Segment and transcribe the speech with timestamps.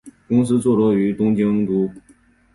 [0.27, 1.87] 公司坐落于东京都。